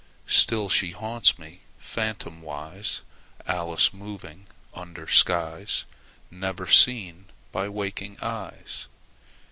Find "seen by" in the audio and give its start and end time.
6.65-7.69